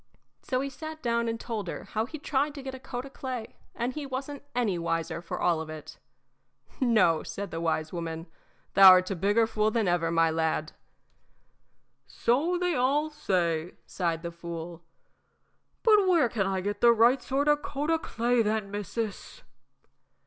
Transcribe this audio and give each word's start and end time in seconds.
So 0.41 0.61
he 0.61 0.69
sat 0.71 1.03
down 1.03 1.27
and 1.27 1.39
told 1.39 1.67
her 1.67 1.83
how 1.83 2.07
he'd 2.07 2.23
tried 2.23 2.55
to 2.55 2.63
get 2.63 2.73
a 2.73 2.79
coat 2.79 3.05
o' 3.05 3.09
clay, 3.11 3.53
and 3.75 3.93
he 3.93 4.07
wasn't 4.07 4.41
any 4.55 4.79
wiser 4.79 5.21
for 5.21 5.39
all 5.39 5.61
of 5.61 5.69
it. 5.69 5.99
"No," 6.79 7.21
said 7.21 7.51
the 7.51 7.61
wise 7.61 7.93
woman, 7.93 8.25
"thou 8.73 8.95
'rt 8.95 9.11
a 9.11 9.15
bigger 9.15 9.45
fool 9.45 9.69
than 9.69 9.87
ever, 9.87 10.09
my 10.09 10.31
lad." 10.31 10.71
"So 12.07 12.57
they 12.57 12.73
all 12.73 13.11
say," 13.11 13.73
sighed 13.85 14.23
the 14.23 14.31
fool; 14.31 14.81
"but 15.83 16.07
where 16.07 16.29
can 16.29 16.47
I 16.47 16.61
get 16.61 16.81
the 16.81 16.91
right 16.93 17.21
sort 17.21 17.47
of 17.47 17.61
coat 17.61 17.91
o' 17.91 17.99
clay, 17.99 18.41
then, 18.41 18.71
missis?" 18.71 19.43